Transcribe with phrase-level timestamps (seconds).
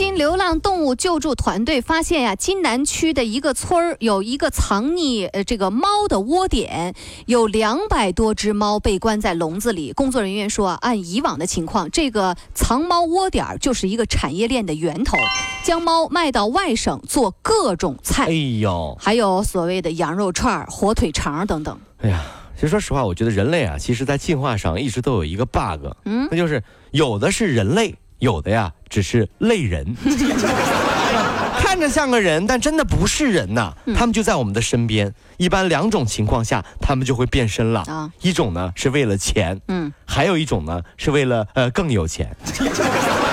[0.00, 6.94] 昨天，天津流浪动物救助团队发现呀，津南区的一个村儿有一个藏匿呃这个猫的窝点，
[7.26, 9.92] 有两百多只猫被关在笼子里。
[9.92, 15.18] 工作人员说，按以往的情况，这个藏猫窝点儿就是一个产业链的源头，
[15.62, 21.78] 将猫卖到外省做各种菜，哎呦，还有所谓的羊肉串儿、火腿肠等等。
[21.98, 22.22] 哎呀，
[22.54, 29.86] 其实说实话，我觉得人类啊，其实在进化上一直都有一个 bug，嗯那就是有的是人类，有的呀只是类人。
[31.58, 35.12] 看着像个人，但真的不是人呐、他们就在我们的身边。
[35.36, 37.80] 一般两种情况下，他们就会变身了。
[37.86, 42.34] 啊一种呢是为了钱，嗯，还有一种呢是为了呃更有钱。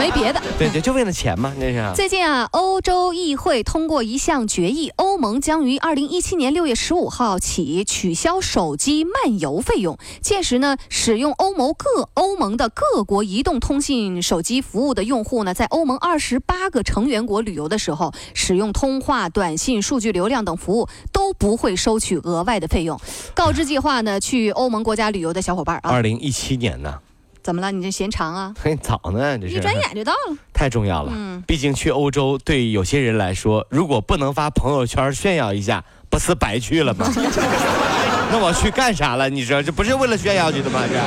[0.00, 0.40] 就没别的。
[0.58, 1.94] 对对，就为了钱嘛，那是。
[1.94, 9.98] 最近啊，欧洲议会通过一项决议，欧盟将于二零一七年六月十五号起取消手机漫游费用。
[10.22, 22.98] 届时呢，使用欧盟各欧盟的各国移动通信手机服务的用户呢，在欧盟二十八个成员国旅游的时候，使用通话、短信、数据流量等服务都不会收取额外的费用。
[23.34, 26.98] 告知计划呢去欧盟国家旅游的小伙伴啊，二零一七年呢，
[27.42, 27.72] 怎么了？
[27.72, 28.54] 你这嫌长啊？
[28.62, 30.36] 嘿，早呢，这是一转眼就到了。
[30.52, 31.12] 太重要了。
[31.14, 37.10] 嗯毕竟去欧洲对有些人来说，如果不能发朋友圈炫耀一下，不是白去了吗？
[38.30, 39.28] 那我去干啥了？
[39.28, 40.80] 你说这不是为了炫耀去的吗？
[40.86, 41.00] 这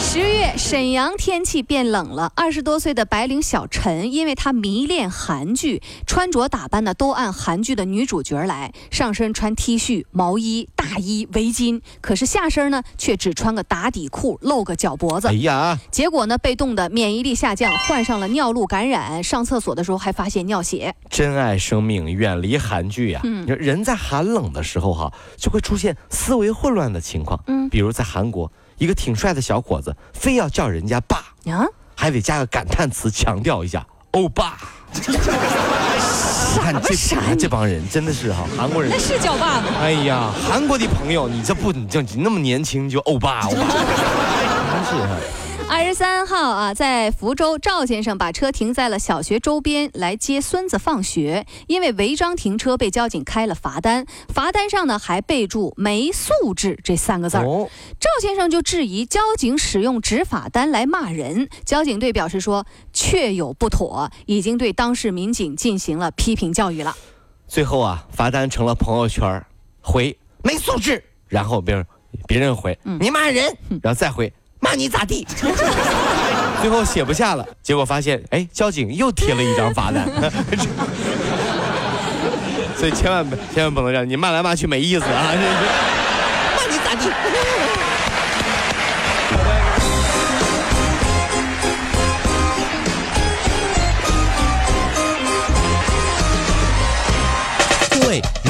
[0.00, 2.32] 十月，沈阳天气变冷了。
[2.34, 15.32] 二十多岁的白领小陈，因为他迷恋韩剧，穿着打扮呢都按韩剧的女主角来，上身穿 T 恤、毛衣、大衣、围巾，可是下身呢却只穿个打底裤，露个脚脖子哎。
[15.32, 19.24] 呀，结果呢，被冻得免疫力下降，患上了尿路感染。
[19.24, 20.94] 上厕所的时候还发现尿血。
[21.08, 27.42] 珍爱生命，远离韩剧呀、嗯人在寒冷的时候哈、就会出现思维混乱的情况。
[27.46, 31.16] 嗯比如在韩国，一个挺帅的小伙子非要叫人家爸，
[31.50, 31.64] 啊，
[31.96, 34.58] 还得加个感叹词强调一下欧巴。
[36.80, 39.68] 这啥这帮人真的是哈、韩国人那是叫爸吗？
[39.80, 43.56] 哎呀，韩国的朋友，你这不你就你那么年轻就欧巴欧巴，
[44.72, 45.16] 真是哈。
[45.74, 57.46] 二十三号啊，在福州，赵先生把车停在了小学周边来接孙子放学，因为违章停车被交警开了罚单，罚单上呢还备注“没素质”这三个字儿。
[57.46, 66.94] 哦，赵先生就质疑交警使用执法单来骂人，交警队表示说确有不妥，已经对当事民警进行了批评教育了。
[67.48, 69.46] 最后啊，罚单成了朋友圈儿
[69.80, 71.86] 回没素质，然后别人
[72.28, 74.30] 别人回、你骂人，然后再回
[74.62, 75.26] 骂你咋地，
[76.62, 80.08] 最后写不下了，结果发现哎，交警又贴了一张罚单。
[82.78, 85.34] 所以千万不千万不能让你骂来骂去没意思啊！
[85.34, 85.34] 骂
[86.72, 87.10] 你咋地？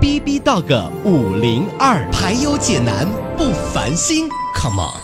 [0.00, 3.06] B B Dog 五零二，排忧解难
[3.36, 5.00] 不烦心，Come on。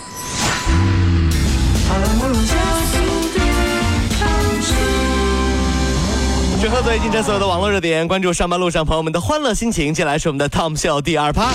[6.62, 9.92] 整合最近这所有的网络热点，关注上班路上朋友们的欢乐心情。
[9.92, 11.52] 接下来是我们的 Tom Show 第二趴。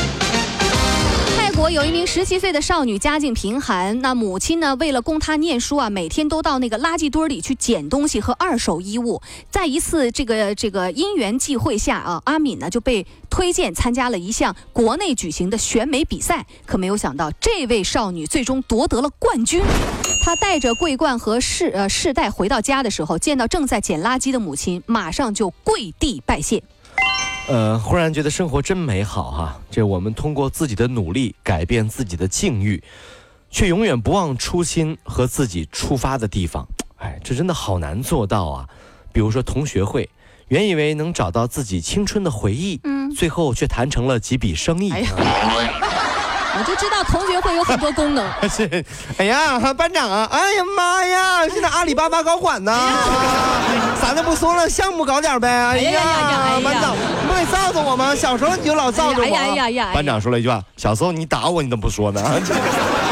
[1.62, 4.02] 泰国有一名十七岁的少女，家境贫寒。
[4.02, 9.22] 那母亲呢，为了供她念书啊，每天都到那个垃圾堆里去捡东西和二手衣物。
[9.52, 16.48] 在一次这个这个因缘际会下啊，阿敏呢就被推荐参加了一项国内举行的选美比赛。
[16.66, 19.62] 可没有想到，这位少女最终夺得了冠军。
[20.26, 26.64] 她带着桂冠和世呃世代回到家的时候，见到正在捡垃圾的母亲，马上就跪地拜谢。
[27.48, 32.82] 呃，忽然觉得生活真美好哈、这我们通过自己的努力改变自己的境遇，
[33.50, 36.66] 却永远不忘初心和自己出发的地方。
[36.98, 38.70] 哎，这真的好难做到啊！
[39.12, 40.10] 比如说同学会，
[40.48, 44.94] 原以为能找到自己青春的回忆，嗯最后却谈成了几笔生意。
[46.58, 48.26] 我就知道同学会有很多功能。
[48.50, 48.84] 是，
[49.18, 52.72] 哎呀，班长啊，哎呀妈呀，现在阿里巴巴高管呢，
[54.02, 55.50] 啥都不说了，项目搞点呗。
[55.50, 58.14] 哎呀呀呀哎呀，呀班长，你不得臊着我吗？
[58.16, 59.24] 小时候你就老臊着我。
[59.24, 62.22] 哎呀哎呀呀班长说了一句话：小时候你打我，你怎么不说呢？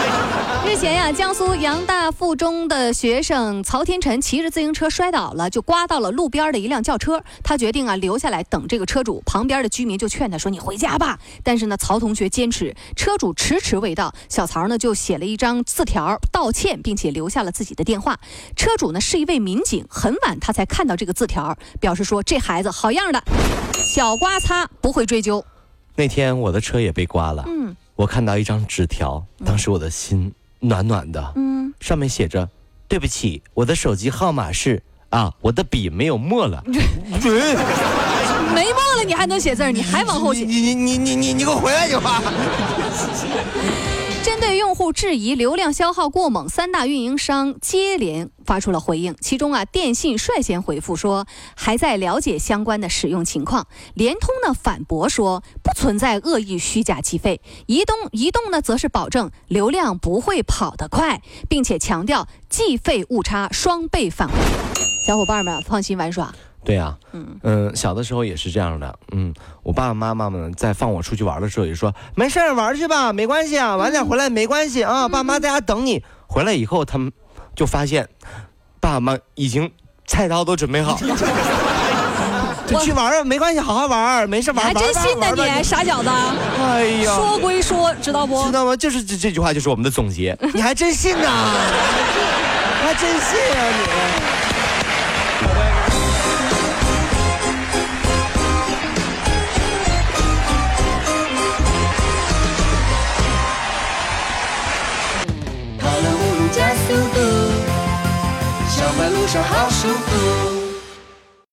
[0.69, 7.23] 日前呀，江苏杨大附中的学生曹天辰骑着自行车摔倒了，就刮到了路边的一辆轿车。
[7.43, 9.19] 他决定啊留下来等这个车主。
[9.25, 14.13] 旁边的居民就劝他说：“你回家吧。”但是呢，曹同学坚持，车主迟迟未到。
[14.29, 18.19] 小曹呢就写了一张字条道歉，并且留下了自己的电话。
[18.55, 23.23] 车主呢是一位民警，很晚他才看到这个字条，表示说这孩子好样的，
[23.73, 25.43] 小刮擦不会追究。
[25.95, 32.49] 那天我的车也被刮了，嗯我看到一张纸条，当时我的心暖暖的，嗯，上面写着
[32.87, 36.63] ：“对不起，我的手机号码是啊，我的笔没有墨了。
[38.51, 40.43] ”没墨了你还能写字儿，你还往后写。
[40.43, 42.19] 你你你你你你给我回来一句话。
[44.21, 49.15] 针对用户质疑流量消耗过猛，三大运营商接连发出了回应。
[49.21, 51.25] 其中啊，电信率先回复说
[51.55, 64.35] 还在了解相关的使用情况，联通呢反驳说不存在恶意虚假计费，移动移动呢则是保证流量不会跑得快，并且强调计费误差双倍返还。
[65.07, 66.33] 小伙伴们放心玩耍。
[66.63, 69.33] 对呀、嗯嗯小的时候也是这样的，嗯，
[69.63, 76.03] 我爸爸妈妈们在放我出去玩的时候也说没事儿玩去吧，没关系啊，晚点回来没关系啊，爸妈在家等你。
[76.27, 77.11] 回来以后，他们
[77.55, 78.07] 就发现
[78.79, 79.71] 爸妈已经
[80.05, 81.17] 菜刀都准备好了。
[82.67, 84.67] 就去玩儿没关系，好好玩儿，没事你玩儿。
[84.67, 86.09] 还真信呢你，傻小子！
[86.61, 88.51] 哎呀，说归说，知道不知？
[88.51, 88.75] 道吗？
[88.75, 90.37] 就是这这句话就是我们的总结。
[90.53, 91.27] 你还真信呐、
[92.79, 94.38] 你 还真信啊你。
[109.81, 110.18] 跑了